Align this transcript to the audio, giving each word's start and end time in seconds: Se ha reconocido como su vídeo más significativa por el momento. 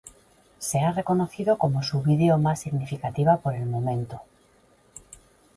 Se 0.57 0.79
ha 0.79 0.91
reconocido 0.91 1.59
como 1.59 1.83
su 1.83 2.01
vídeo 2.01 2.39
más 2.39 2.59
significativa 2.61 3.37
por 3.37 3.53
el 3.53 3.67
momento. 3.67 4.19